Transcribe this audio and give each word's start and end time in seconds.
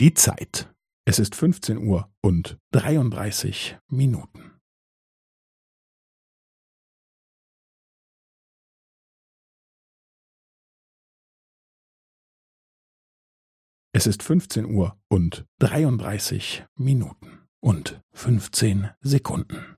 Die 0.00 0.14
Zeit. 0.14 0.72
Es 1.06 1.18
ist 1.18 1.34
15 1.34 1.76
Uhr 1.76 2.08
und 2.22 2.60
33 2.70 3.76
Minuten. 3.88 4.56
Es 13.92 14.06
ist 14.06 14.22
15 14.22 14.66
Uhr 14.66 14.96
und 15.08 15.46
33 15.58 16.64
Minuten 16.76 17.48
und 17.58 18.00
15 18.12 18.90
Sekunden. 19.00 19.77